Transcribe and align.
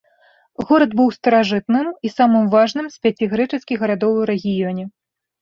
Горад 0.69 0.95
быў 1.01 1.11
старажытным 1.17 1.91
і 2.09 2.11
самым 2.15 2.49
важным 2.57 2.89
з 2.95 3.05
пяці 3.05 3.29
грэчаскіх 3.35 3.77
гарадоў 3.87 4.19
у 4.25 4.27
рэгіёне. 4.33 4.83